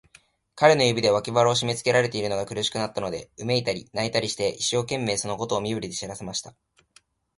[0.55, 6.55] 彼の指で、脇腹をしめつけられているのが苦しくなったので、うめいたり、泣いたりして、一生懸命、そのことを身振りで知らせました。